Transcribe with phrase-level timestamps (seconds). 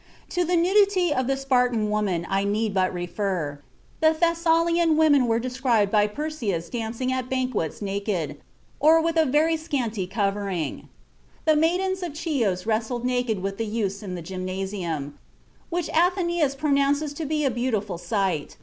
[0.29, 3.59] "To the nudity of the Spartan women I need but refer;
[3.99, 8.37] the Thessalian women are described by Persæus dancing at banquets naked,
[8.79, 10.89] or with a very scanty covering
[11.47, 11.53] (apud Athenæus, xiii, c.
[11.53, 11.53] 86).
[11.53, 15.19] The maidens of Chios wrestled naked with the youths in the gymnasium,
[15.69, 18.57] which Athenæus (xiii, 20) pronounces to be 'a beautiful sight.'